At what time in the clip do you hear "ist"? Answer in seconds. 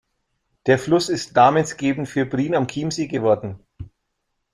1.09-1.35